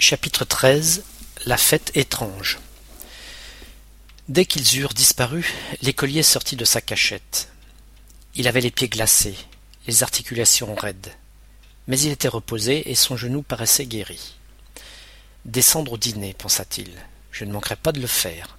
Chapitre 0.00 0.46
XIII 0.46 1.02
La 1.44 1.58
fête 1.58 1.94
étrange 1.94 2.58
Dès 4.30 4.46
qu'ils 4.46 4.78
eurent 4.78 4.94
disparu, 4.94 5.52
l'écolier 5.82 6.22
sortit 6.22 6.56
de 6.56 6.64
sa 6.64 6.80
cachette. 6.80 7.50
Il 8.34 8.48
avait 8.48 8.62
les 8.62 8.70
pieds 8.70 8.88
glacés, 8.88 9.36
les 9.86 10.02
articulations 10.02 10.74
raides. 10.74 11.12
Mais 11.86 12.00
il 12.00 12.12
était 12.12 12.28
reposé 12.28 12.90
et 12.90 12.94
son 12.94 13.18
genou 13.18 13.42
paraissait 13.42 13.84
guéri. 13.84 14.36
Descendre 15.44 15.92
au 15.92 15.98
dîner, 15.98 16.32
pensa-t-il. 16.32 16.90
Je 17.30 17.44
ne 17.44 17.52
manquerai 17.52 17.76
pas 17.76 17.92
de 17.92 18.00
le 18.00 18.06
faire. 18.06 18.56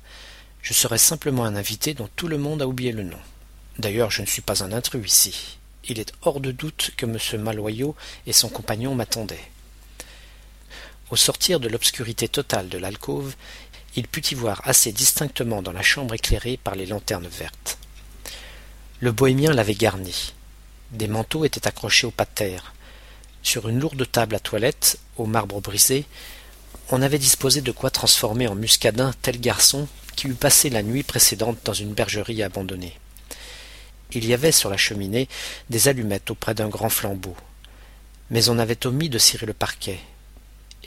Je 0.62 0.73
serai 0.73 1.00
simplement 1.00 1.44
un 1.44 1.55
invité 1.55 1.96
dont 1.96 2.10
tout 2.16 2.28
le 2.28 2.38
monde 2.38 2.62
a 2.62 2.68
oublié 2.68 2.92
le 2.92 3.04
nom. 3.04 3.20
D'ailleurs, 3.80 4.12
je 4.12 4.21
ne 4.21 4.28
suis 4.28 4.44
pas 4.44 4.64
un 4.64 4.71
intrus 4.71 5.12
ici. 5.12 5.58
Il 5.86 6.00
est 6.00 6.14
hors 6.21 6.39
de 6.39 6.52
doute 6.52 6.92
que 6.98 7.08
M. 7.08 7.42
Maloyau 7.42 7.96
et 8.28 8.34
son 8.34 8.48
compagnon 8.48 8.94
m'attendaient. 8.94 9.50
Au 11.12 11.18
sortir 11.18 11.59
de 11.59 11.68
l'obscurité 11.68 12.30
totale 12.30 12.70
de 12.70 12.77
l'alcôve, 12.77 13.36
il 13.98 14.08
put 14.08 14.26
y 14.31 14.34
voir 14.34 14.62
assez 14.63 14.94
distinctement 14.94 15.62
dans 15.62 15.73
la 15.73 15.81
chambre 15.81 16.13
éclairée 16.13 16.55
par 16.55 16.76
les 16.76 16.86
lanternes 16.86 17.27
vertes. 17.27 17.77
Le 19.02 19.12
bohémien 19.12 19.52
l'avait 19.52 19.76
garni. 19.76 20.34
Des 20.91 21.09
manteaux 21.09 21.44
étaient 21.44 21.67
accrochés 21.67 22.08
au 22.08 22.13
terre. 22.34 22.73
Sur 23.44 23.67
une 23.67 23.81
lourde 23.81 24.09
table 24.09 24.36
à 24.36 24.39
toilette, 24.39 25.00
au 25.17 25.26
marbre 25.26 25.59
brisé, 25.59 26.05
on 26.91 27.02
avait 27.02 27.20
disposé 27.20 27.59
de 27.59 27.73
quoi 27.73 27.89
transformer 27.89 28.48
en 28.48 28.55
muscadin 28.55 29.12
tel 29.22 29.38
garçon 29.41 29.89
qui 30.16 30.28
eût 30.28 30.34
passé 30.34 30.70
la 30.70 30.81
nuit 30.81 31.03
précédente 31.03 31.58
dans 31.66 31.73
une 31.73 31.94
bergerie 31.94 32.41
abandonnée. 32.41 32.98
Il 34.14 34.25
y 34.25 34.34
avait 34.34 34.53
sur 34.53 34.70
la 34.70 34.78
cheminée 34.78 35.28
des 35.70 35.89
allumettes 35.89 36.31
auprès 36.31 36.53
d'un 36.53 36.70
grand 36.70 36.89
flambeau. 36.89 37.36
Mais 38.30 38.48
on 38.48 38.59
avait 38.59 38.86
omis 38.86 39.09
de 39.09 39.17
cirer 39.17 39.45
le 39.45 39.53
parquet, 39.53 40.00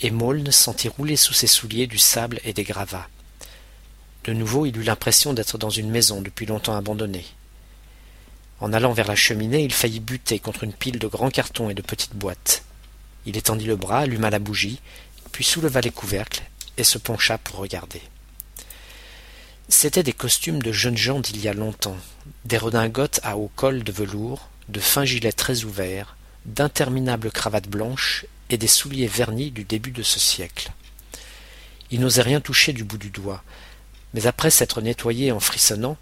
et 0.01 0.11
Maulne 0.11 0.51
sentit 0.51 0.89
rouler 0.89 1.17
sous 1.17 1.35
ses 1.35 1.47
souliers 1.47 1.87
du 1.87 1.99
sable 1.99 2.41
et 2.45 2.53
des 2.53 2.65
gravats. 2.65 3.09
De 4.25 4.33
nouveau, 4.33 4.67
il 4.67 4.77
eut 4.77 4.83
l'impression 4.83 5.35
d'être 5.35 5.59
dans 5.59 5.71
une 5.71 5.91
maison 5.91 6.23
depuis 6.23 6.47
longtemps 6.47 6.77
abandonnée. 6.77 7.27
En 8.61 8.73
allant 8.73 8.93
vers 8.93 9.09
la 9.09 9.17
cheminée, 9.17 9.63
il 9.63 9.73
faillit 9.73 10.01
buter 10.01 10.39
contre 10.39 10.65
une 10.65 10.73
pile 10.73 10.99
de 10.99 11.07
grands 11.07 11.31
cartons 11.31 11.69
et 11.69 11.75
de 11.75 11.83
petites 11.83 12.15
boîtes. 12.15 12.65
Il 13.27 13.37
étendit 13.37 13.67
le 13.67 13.77
bras, 13.77 14.01
alluma 14.01 14.31
la 14.31 14.39
bougie, 14.39 14.81
puis 15.33 15.45
souleva 15.45 15.81
les 15.81 15.91
couvercles 15.91 16.43
et 16.77 16.85
se 16.85 16.99
pencha 16.99 17.39
pour 17.39 17.57
regarder. 17.57 18.01
C'étaient 19.69 20.03
des 20.03 20.13
costumes 20.13 20.63
de 20.63 20.73
jeunes 20.73 20.97
gens 20.97 21.21
d'il 21.21 21.41
y 21.41 21.49
a 21.49 21.55
longtemps, 21.55 21.97
des 22.45 22.59
redingotes 22.59 23.21
à 23.23 23.37
haut 23.37 23.51
col 23.57 23.83
de 23.83 23.93
velours, 23.93 24.49
de 24.69 24.81
fins 24.81 25.05
gilets 25.05 25.33
très 25.33 25.65
ouverts, 25.65 26.17
d'interminables 26.47 27.31
cravates 27.31 27.69
blanches 27.69 28.27
des 28.57 28.69
souliers 28.69 29.07
vernis 29.07 29.51
du 29.51 29.65
début 29.65 29.91
de 29.91 30.03
ce 30.03 30.19
siècle. 30.19 30.71
Il 31.91 32.01
n'osait 32.01 32.23
rien 32.23 32.41
toucher 32.41 32.73
du 32.73 32.85
bout 32.85 32.99
du 32.99 33.11
doigt, 33.11 33.43
mais 34.15 34.27
après 34.27 34.51
s'être 34.51 34.81
nettoyé 34.81 35.33
en 35.33 35.41
frissonnant, 35.41 35.97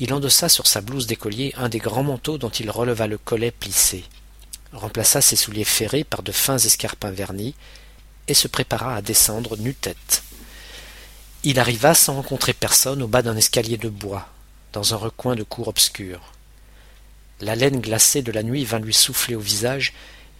il 0.00 0.12
endossa 0.12 0.48
sur 0.48 0.66
sa 0.66 0.80
blouse 0.80 1.06
d'écolier 1.06 1.54
un 1.56 1.68
des 1.68 1.78
grands 1.78 2.02
manteaux 2.02 2.38
dont 2.38 2.50
il 2.50 2.70
releva 2.70 3.06
le 3.06 3.18
collet 3.18 3.52
plissé, 3.52 4.04
remplaça 4.72 5.20
ses 5.20 5.36
souliers 5.36 5.64
ferrés 5.64 6.04
par 6.04 6.22
de 6.22 6.32
fins 6.32 6.58
escarpins 6.58 7.12
vernis, 7.12 7.54
et 8.26 8.34
se 8.34 8.48
prépara 8.48 8.96
à 8.96 9.02
descendre 9.02 9.56
nu-tête. 9.58 10.22
Il 11.42 11.60
arriva 11.60 11.94
sans 11.94 12.14
rencontrer 12.14 12.54
personne 12.54 13.02
au 13.02 13.06
bas 13.06 13.22
d'un 13.22 13.36
escalier 13.36 13.76
de 13.76 13.90
bois, 13.90 14.28
dans 14.72 14.94
un 14.94 14.96
recoin 14.96 15.36
de 15.36 15.42
cour 15.42 15.68
obscure. 15.68 16.32
La 17.40 17.54
laine 17.54 17.80
glacée 17.80 18.22
de 18.22 18.32
la 18.32 18.42
nuit 18.42 18.64
vint 18.64 18.78
lui 18.78 18.94
souffler 18.94 19.34
au 19.34 19.40
visage 19.40 19.92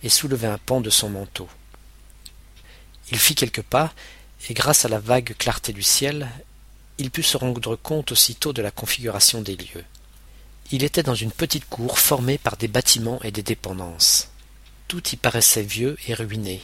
et 0.04 0.08
soulevait 0.08 0.46
un 0.46 0.58
pan 0.58 0.80
de 0.80 0.90
son 0.90 1.08
manteau. 1.08 1.48
Il 3.10 3.18
fit 3.18 3.34
quelques 3.34 3.62
pas, 3.62 3.92
et 4.48 4.54
grâce 4.54 4.84
à 4.84 4.88
la 4.88 5.00
vague 5.00 5.34
clarté 5.36 5.72
du 5.72 5.82
ciel, 5.82 6.28
il 6.98 7.10
put 7.10 7.22
se 7.22 7.36
rendre 7.36 7.74
compte 7.74 8.12
aussitôt 8.12 8.52
de 8.52 8.62
la 8.62 8.70
configuration 8.70 9.40
des 9.40 9.56
lieux. 9.56 9.84
Il 10.70 10.84
était 10.84 11.02
dans 11.02 11.14
une 11.14 11.32
petite 11.32 11.68
cour 11.68 11.98
formée 11.98 12.38
par 12.38 12.56
des 12.56 12.68
bâtiments 12.68 13.20
et 13.22 13.30
des 13.30 13.42
dépendances. 13.42 14.28
Tout 14.88 15.02
y 15.08 15.16
paraissait 15.16 15.62
vieux 15.62 15.96
et 16.06 16.14
ruiné. 16.14 16.62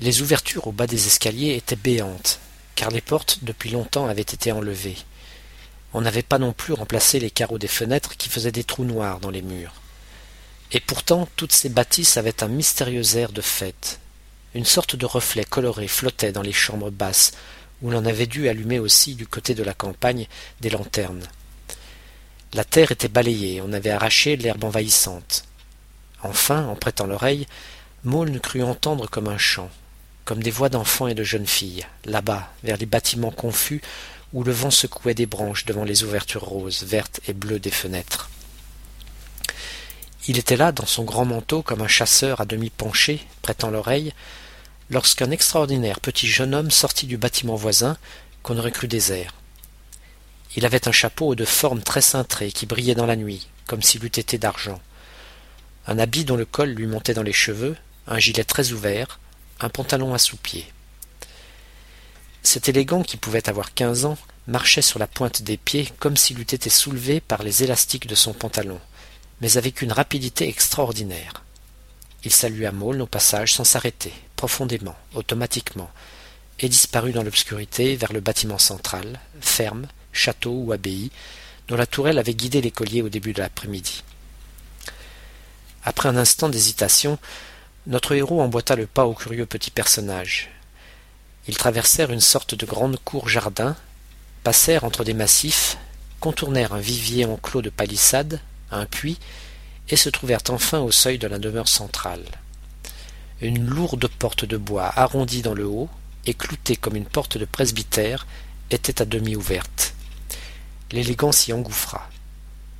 Les 0.00 0.20
ouvertures 0.20 0.66
au 0.66 0.72
bas 0.72 0.88
des 0.88 1.06
escaliers 1.06 1.54
étaient 1.54 1.76
béantes, 1.76 2.40
car 2.74 2.90
les 2.90 3.00
portes 3.00 3.38
depuis 3.42 3.70
longtemps 3.70 4.08
avaient 4.08 4.22
été 4.22 4.50
enlevées. 4.50 4.98
On 5.92 6.00
n'avait 6.00 6.22
pas 6.22 6.38
non 6.38 6.52
plus 6.52 6.72
remplacé 6.72 7.20
les 7.20 7.30
carreaux 7.30 7.58
des 7.58 7.68
fenêtres 7.68 8.16
qui 8.16 8.28
faisaient 8.28 8.52
des 8.52 8.64
trous 8.64 8.84
noirs 8.84 9.20
dans 9.20 9.30
les 9.30 9.42
murs. 9.42 9.74
Et 10.72 10.80
pourtant 10.80 11.28
toutes 11.36 11.52
ces 11.52 11.68
bâtisses 11.68 12.16
avaient 12.16 12.42
un 12.42 12.48
mystérieux 12.48 13.16
air 13.16 13.32
de 13.32 13.42
fête. 13.42 14.00
Une 14.54 14.64
sorte 14.64 14.96
de 14.96 15.04
reflet 15.04 15.44
coloré 15.44 15.86
flottait 15.86 16.32
dans 16.32 16.42
les 16.42 16.52
chambres 16.52 16.90
basses, 16.90 17.32
où 17.82 17.90
l'on 17.90 18.06
avait 18.06 18.26
dû 18.26 18.48
allumer 18.48 18.78
aussi 18.78 19.14
du 19.14 19.26
côté 19.26 19.54
de 19.54 19.62
la 19.62 19.74
campagne 19.74 20.26
des 20.60 20.70
lanternes. 20.70 21.26
La 22.54 22.64
terre 22.64 22.92
était 22.92 23.08
balayée, 23.08 23.60
on 23.60 23.72
avait 23.72 23.90
arraché 23.90 24.36
l'herbe 24.36 24.64
envahissante. 24.64 25.44
Enfin, 26.22 26.66
en 26.66 26.76
prêtant 26.76 27.06
l'oreille, 27.06 27.46
Maulne 28.04 28.40
crut 28.40 28.62
entendre 28.62 29.08
comme 29.08 29.28
un 29.28 29.38
chant, 29.38 29.70
comme 30.24 30.42
des 30.42 30.50
voix 30.50 30.68
d'enfants 30.68 31.08
et 31.08 31.14
de 31.14 31.24
jeunes 31.24 31.46
filles, 31.46 31.86
là-bas, 32.04 32.50
vers 32.62 32.76
les 32.76 32.86
bâtiments 32.86 33.30
confus 33.30 33.82
où 34.32 34.44
le 34.44 34.52
vent 34.52 34.70
secouait 34.70 35.14
des 35.14 35.26
branches 35.26 35.66
devant 35.66 35.84
les 35.84 36.04
ouvertures 36.04 36.44
roses, 36.44 36.84
vertes 36.84 37.20
et 37.26 37.34
bleues 37.34 37.58
des 37.58 37.70
fenêtres. 37.70 38.30
Il 40.28 40.38
était 40.38 40.56
là, 40.56 40.70
dans 40.70 40.86
son 40.86 41.02
grand 41.02 41.24
manteau, 41.24 41.62
comme 41.62 41.82
un 41.82 41.88
chasseur 41.88 42.40
à 42.40 42.44
demi 42.44 42.70
penché, 42.70 43.26
prêtant 43.42 43.70
l'oreille, 43.70 44.12
lorsqu'un 44.88 45.32
extraordinaire 45.32 45.98
petit 45.98 46.28
jeune 46.28 46.54
homme 46.54 46.70
sortit 46.70 47.06
du 47.06 47.16
bâtiment 47.16 47.56
voisin, 47.56 47.96
qu'on 48.44 48.56
aurait 48.56 48.70
cru 48.70 48.86
désert. 48.86 49.34
Il 50.54 50.64
avait 50.64 50.86
un 50.86 50.92
chapeau 50.92 51.34
de 51.34 51.44
forme 51.44 51.82
très 51.82 52.02
cintrée 52.02 52.52
qui 52.52 52.66
brillait 52.66 52.94
dans 52.94 53.06
la 53.06 53.16
nuit, 53.16 53.48
comme 53.66 53.82
s'il 53.82 54.04
eût 54.04 54.08
été 54.08 54.38
d'argent. 54.38 54.80
Un 55.88 55.98
habit 55.98 56.24
dont 56.24 56.36
le 56.36 56.44
col 56.44 56.70
lui 56.70 56.86
montait 56.86 57.14
dans 57.14 57.22
les 57.24 57.32
cheveux, 57.32 57.76
un 58.06 58.18
gilet 58.18 58.44
très 58.44 58.70
ouvert, 58.70 59.18
un 59.58 59.70
pantalon 59.70 60.14
à 60.14 60.18
sous-pieds. 60.18 60.72
Cet 62.44 62.68
élégant, 62.68 63.02
qui 63.02 63.16
pouvait 63.16 63.48
avoir 63.48 63.74
quinze 63.74 64.04
ans, 64.04 64.18
marchait 64.46 64.82
sur 64.82 65.00
la 65.00 65.08
pointe 65.08 65.42
des 65.42 65.56
pieds 65.56 65.88
comme 65.98 66.16
s'il 66.16 66.38
eût 66.38 66.42
été 66.42 66.70
soulevé 66.70 67.20
par 67.20 67.42
les 67.42 67.64
élastiques 67.64 68.06
de 68.06 68.14
son 68.14 68.32
pantalon 68.32 68.80
mais 69.40 69.56
avec 69.56 69.82
une 69.82 69.92
rapidité 69.92 70.48
extraordinaire. 70.48 71.42
Il 72.24 72.32
salua 72.32 72.70
Maulne 72.70 73.02
au 73.02 73.06
passage 73.06 73.54
sans 73.54 73.64
s'arrêter, 73.64 74.12
profondément, 74.36 74.96
automatiquement, 75.14 75.90
et 76.60 76.68
disparut 76.68 77.12
dans 77.12 77.24
l'obscurité 77.24 77.96
vers 77.96 78.12
le 78.12 78.20
bâtiment 78.20 78.58
central, 78.58 79.18
ferme, 79.40 79.88
château 80.12 80.52
ou 80.52 80.72
abbaye, 80.72 81.10
dont 81.68 81.76
la 81.76 81.86
tourelle 81.86 82.18
avait 82.18 82.34
guidé 82.34 82.60
l'écolier 82.60 83.02
au 83.02 83.08
début 83.08 83.32
de 83.32 83.40
l'après-midi. 83.40 84.04
Après 85.84 86.08
un 86.08 86.16
instant 86.16 86.48
d'hésitation, 86.48 87.18
notre 87.88 88.14
héros 88.14 88.40
emboîta 88.40 88.76
le 88.76 88.86
pas 88.86 89.06
au 89.06 89.14
curieux 89.14 89.46
petit 89.46 89.72
personnage. 89.72 90.50
Ils 91.48 91.56
traversèrent 91.56 92.12
une 92.12 92.20
sorte 92.20 92.54
de 92.54 92.66
grande 92.66 92.98
cour 93.04 93.28
jardin, 93.28 93.76
passèrent 94.44 94.84
entre 94.84 95.02
des 95.02 95.14
massifs, 95.14 95.76
contournèrent 96.20 96.74
un 96.74 96.80
vivier 96.80 97.24
enclos 97.24 97.62
de 97.62 97.70
palissades, 97.70 98.40
un 98.72 98.86
puits, 98.86 99.18
et 99.88 99.96
se 99.96 100.08
trouvèrent 100.08 100.42
enfin 100.48 100.80
au 100.80 100.90
seuil 100.90 101.18
de 101.18 101.26
la 101.26 101.38
demeure 101.38 101.68
centrale. 101.68 102.24
Une 103.40 103.64
lourde 103.66 104.08
porte 104.18 104.44
de 104.44 104.56
bois 104.56 104.92
arrondie 104.94 105.42
dans 105.42 105.54
le 105.54 105.66
haut, 105.66 105.90
et 106.26 106.34
cloutée 106.34 106.76
comme 106.76 106.96
une 106.96 107.06
porte 107.06 107.36
de 107.36 107.44
presbytère, 107.44 108.26
était 108.70 109.02
à 109.02 109.04
demi 109.04 109.36
ouverte. 109.36 109.94
L'élégant 110.92 111.32
s'y 111.32 111.52
engouffra. 111.52 112.08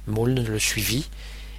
Maulne 0.07 0.45
le 0.45 0.59
suivit, 0.59 1.09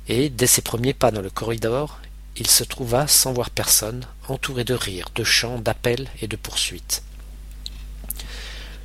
et, 0.07 0.29
dès 0.29 0.47
ses 0.47 0.61
premiers 0.61 0.93
pas 0.93 1.11
dans 1.11 1.21
le 1.21 1.29
corridor, 1.29 1.99
il 2.35 2.47
se 2.47 2.63
trouva, 2.63 3.07
sans 3.07 3.33
voir 3.33 3.49
personne, 3.49 4.05
entouré 4.27 4.63
de 4.63 4.73
rires, 4.73 5.09
de 5.15 5.23
chants, 5.23 5.59
d'appels 5.59 6.09
et 6.21 6.27
de 6.27 6.35
poursuites. 6.35 7.03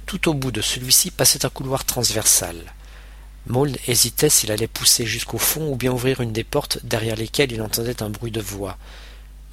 Tout 0.06 0.28
au 0.28 0.34
bout 0.34 0.50
de 0.50 0.60
celui-ci 0.60 1.10
passait 1.10 1.44
un 1.44 1.50
couloir 1.50 1.84
transversal. 1.84 2.56
Maulne 3.48 3.76
hésitait 3.86 4.28
s'il 4.28 4.52
allait 4.52 4.68
pousser 4.68 5.06
jusqu'au 5.06 5.38
fond 5.38 5.72
ou 5.72 5.76
bien 5.76 5.90
ouvrir 5.90 6.20
une 6.20 6.32
des 6.32 6.44
portes 6.44 6.80
derrière 6.84 7.16
lesquelles 7.16 7.50
il 7.50 7.62
entendait 7.62 8.02
un 8.02 8.10
bruit 8.10 8.30
de 8.30 8.42
voix, 8.42 8.76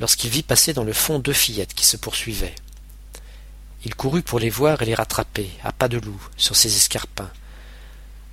lorsqu'il 0.02 0.30
vit 0.30 0.44
passer 0.44 0.74
dans 0.74 0.84
le 0.84 0.92
fond 0.92 1.18
deux 1.18 1.34
fillettes 1.34 1.74
qui 1.74 1.86
se 1.86 1.96
poursuivaient. 1.96 2.56
Il 3.86 3.96
courut 3.96 4.22
pour 4.22 4.40
les 4.40 4.50
voir 4.50 4.82
et 4.82 4.86
les 4.86 4.96
rattraper, 4.96 5.50
à 5.64 5.72
pas 5.72 5.88
de 5.88 5.98
loup, 5.98 6.22
sur 6.36 6.58
ses 6.58 6.76
escarpins. 6.76 7.32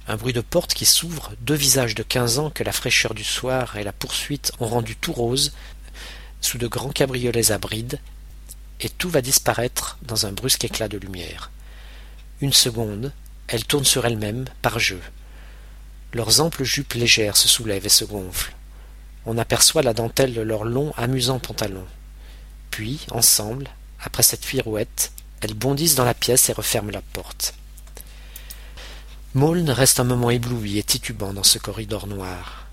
Un 0.09 0.17
bruit 0.17 0.33
de 0.33 0.41
porte 0.41 0.75
qui 0.75 0.85
s'ouvre, 0.85 1.33
deux 1.43 1.55
visages 1.55 1.95
de 1.95 2.03
quinze 2.03 2.41
ans 2.41 2.51
que 2.51 2.65
la 2.65 2.73
fraîcheur 2.73 3.15
du 3.15 3.23
soir 3.23 3.77
et 3.77 3.85
la 3.85 3.93
poursuite 3.93 4.51
ont 4.59 4.67
rendus 4.67 4.97
tout 4.97 5.13
roses, 5.13 5.53
sous 6.41 6.59
de 6.59 6.67
grands 6.67 6.91
cabriolets 6.91 7.53
à 7.53 7.59
brides, 7.59 8.01
et 8.81 8.89
tout 8.89 9.09
va 9.09 9.23
disparaître 9.23 9.97
dans 10.03 10.27
un 10.27 10.33
brusque 10.33 10.65
éclat 10.65 10.89
de 10.89 10.99
lumière. 10.99 11.53
Une 12.41 12.53
seconde, 12.53 13.13
elle 13.47 13.65
tourne 13.65 13.85
sur 13.85 14.05
elle-même, 14.05 14.47
par 14.61 14.81
jeu. 14.81 15.01
Leurs 16.15 16.41
amples 16.41 16.65
jupes 16.65 16.95
légères 16.95 17.37
se 17.37 17.49
soulèvent 17.49 17.87
et 17.87 17.91
se 17.91 18.05
gonflent. 18.05 18.55
On 19.25 19.39
aperçoit 19.39 19.83
la 19.83 19.95
dentelle 19.95 20.35
de 20.35 20.41
leurs 20.41 20.65
longs, 20.65 20.93
amusants 20.97 21.39
pantalons. 21.39 21.87
Puis, 22.71 23.07
ensemble, 23.11 23.71
Après 24.05 24.25
cette 24.25 24.45
pirouette, 24.45 25.13
elles 25.41 25.55
bondissent 25.55 25.95
dans 25.95 26.05
la 26.05 26.15
pièce 26.15 26.49
et 26.49 26.53
referment 26.53 26.91
la 26.91 27.03
porte. 27.03 27.55
Maulne 29.35 29.71
reste 29.71 30.01
un 30.01 30.05
moment 30.05 30.31
ébloui 30.31 30.79
et 30.79 30.83
titubant 30.83 31.33
dans 31.33 31.45
ce 31.45 31.59
corridor 31.59 32.07
noir. 32.07 32.67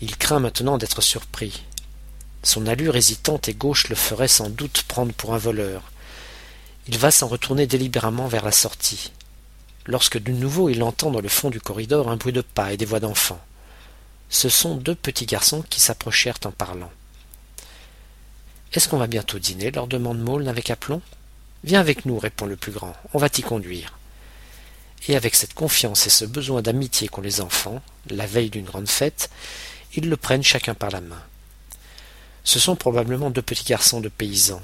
Il 0.00 0.16
craint 0.16 0.40
maintenant 0.40 0.76
d'être 0.76 1.00
surpris. 1.00 1.62
Son 2.42 2.66
allure 2.66 2.96
hésitante 2.96 3.48
et 3.48 3.54
gauche 3.54 3.88
le 3.88 3.94
ferait 3.94 4.28
sans 4.28 4.50
doute 4.50 4.82
prendre 4.82 5.12
pour 5.12 5.32
un 5.32 5.38
voleur. 5.38 5.82
Il 6.88 6.98
va 6.98 7.10
s'en 7.10 7.28
retourner 7.28 7.66
délibérément 7.66 8.26
vers 8.26 8.44
la 8.44 8.52
sortie. 8.52 9.12
Lorsque 9.86 10.18
de 10.18 10.32
nouveau 10.32 10.68
il 10.68 10.82
entend 10.82 11.10
dans 11.10 11.20
le 11.20 11.28
fond 11.28 11.50
du 11.50 11.60
corridor 11.60 12.08
un 12.08 12.16
bruit 12.16 12.32
de 12.32 12.40
pas 12.40 12.72
et 12.72 12.76
des 12.76 12.84
voix 12.84 13.00
d'enfants. 13.00 13.40
Ce 14.28 14.48
sont 14.48 14.76
deux 14.76 14.94
petits 14.94 15.26
garçons 15.26 15.62
qui 15.68 15.80
s'approchèrent 15.80 16.38
en 16.44 16.50
parlant. 16.50 16.90
Est-ce 18.72 18.88
qu'on 18.88 18.98
va 18.98 19.06
bientôt 19.06 19.38
dîner? 19.38 19.70
leur 19.70 19.86
demande 19.86 20.18
Maulne 20.18 20.48
avec 20.48 20.70
aplomb. 20.70 21.02
Viens 21.62 21.80
avec 21.80 22.06
nous, 22.06 22.18
répond 22.18 22.46
le 22.46 22.56
plus 22.56 22.72
grand, 22.72 22.94
on 23.12 23.18
va 23.18 23.28
t'y 23.28 23.42
conduire 23.42 23.94
et 25.08 25.16
avec 25.16 25.34
cette 25.34 25.54
confiance 25.54 26.06
et 26.06 26.10
ce 26.10 26.24
besoin 26.24 26.62
d'amitié 26.62 27.08
qu'ont 27.08 27.20
les 27.20 27.40
enfants, 27.40 27.82
la 28.08 28.26
veille 28.26 28.50
d'une 28.50 28.64
grande 28.64 28.88
fête, 28.88 29.30
ils 29.94 30.08
le 30.08 30.16
prennent 30.16 30.42
chacun 30.42 30.74
par 30.74 30.90
la 30.90 31.00
main. 31.00 31.22
Ce 32.42 32.58
sont 32.58 32.76
probablement 32.76 33.30
deux 33.30 33.42
petits 33.42 33.64
garçons 33.64 34.00
de 34.00 34.08
paysans. 34.08 34.62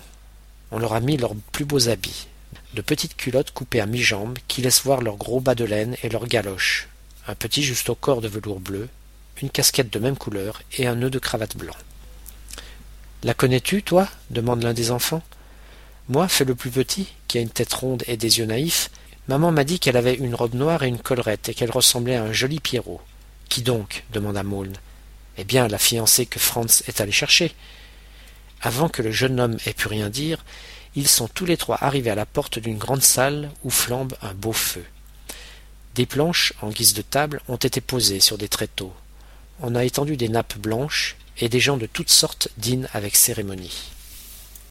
On 0.71 0.79
leur 0.79 0.93
a 0.93 1.01
mis 1.01 1.17
leurs 1.17 1.35
plus 1.53 1.65
beaux 1.65 1.89
habits, 1.89 2.27
de 2.75 2.83
petites 2.83 3.17
culottes 3.17 3.51
coupées 3.51 3.81
à 3.81 3.87
mi-jambe 3.87 4.39
qui 4.49 4.63
laissent 4.63 4.83
voir 4.83 5.01
leurs 5.01 5.17
gros 5.17 5.41
bas 5.41 5.55
de 5.55 5.65
laine 5.65 5.97
et 6.03 6.09
leurs 6.09 6.27
galoches, 6.27 6.89
un 7.27 7.35
petit 7.35 7.63
juste 7.63 7.91
au 7.91 7.95
corps 7.95 8.21
de 8.21 8.29
velours 8.29 8.61
bleu, 8.61 8.89
une 9.43 9.51
casquette 9.51 9.93
de 9.93 9.99
même 9.99 10.17
couleur 10.17 10.63
et 10.77 10.87
un 10.87 10.95
nœud 10.95 11.11
de 11.11 11.19
cravate 11.19 11.57
blanc. 11.57 11.77
La 13.23 13.35
connais-tu, 13.35 13.83
toi? 13.83 14.09
demande 14.31 14.63
l'un 14.63 14.75
des 14.75 14.91
enfants. 14.91 15.23
Moi, 16.09 16.29
fait 16.29 16.45
le 16.45 16.55
plus 16.55 16.71
petit, 16.71 17.09
qui 17.29 17.39
a 17.39 17.41
une 17.41 17.51
tête 17.51 17.73
ronde 17.73 18.03
et 18.07 18.17
des 18.17 18.39
yeux 18.39 18.47
naïfs, 18.47 18.91
Maman 19.29 19.53
m'a 19.53 19.65
dit 19.65 19.79
qu'elle 19.79 19.97
avait 19.97 20.15
une 20.15 20.35
robe 20.35 20.55
noire 20.55 20.83
et 20.83 20.89
une 20.89 20.99
collerette, 20.99 21.49
et 21.49 21.55
qu'elle 21.55 21.71
ressemblait 21.71 22.17
à 22.17 22.25
un 22.25 22.33
joli 22.33 22.59
Pierrot. 22.59 23.01
Qui 23.49 23.63
donc? 23.63 24.05
demanda 24.13 24.43
Maulne. 24.43 24.77
Eh 25.37 25.45
bien, 25.45 25.69
la 25.69 25.79
fiancée 25.79 26.27
que 26.27 26.41
Franz 26.41 26.83
est 26.89 27.01
allé 27.01 27.13
chercher. 27.13 27.55
Avant 28.63 28.89
que 28.89 29.03
le 29.03 29.13
jeune 29.13 29.39
homme 29.39 29.57
ait 29.67 29.73
pu 29.73 29.89
rien 29.89 30.11
dire, 30.11 30.45
ils 30.97 31.09
sont 31.09 31.29
tous 31.29 31.45
les 31.45 31.57
trois 31.57 31.79
arrivés 31.81 32.11
à 32.11 32.15
la 32.15 32.27
porte 32.27 32.59
d'une 32.59 32.79
grande 32.79 33.03
salle 33.03 33.51
où 33.65 33.71
flambe 33.71 34.15
un 34.23 34.35
beau 34.35 34.53
feu. 34.53 34.85
Des 35.95 36.07
planches, 36.07 36.53
en 36.63 36.71
guise 36.71 36.95
de 36.95 37.03
table, 37.03 37.41
ont 37.49 37.57
été 37.57 37.81
posées 37.81 38.21
sur 38.21 38.39
des 38.39 38.49
tréteaux. 38.49 38.93
On 39.61 39.75
a 39.75 39.85
étendu 39.85 40.17
des 40.17 40.29
nappes 40.29 40.59
blanches, 40.59 41.17
et 41.41 41.49
des 41.49 41.61
gens 41.61 41.77
de 41.77 41.87
toutes 41.87 42.11
sortes 42.11 42.49
dînent 42.59 42.89
avec 42.93 43.17
cérémonie. 43.17 43.91